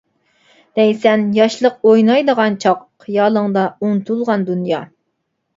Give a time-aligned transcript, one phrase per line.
[0.79, 4.85] دەيسەن: ياشلىق ئوينايدىغان چاغ، خىيالىڭدا ئۇنتۇلغان دۇنيا.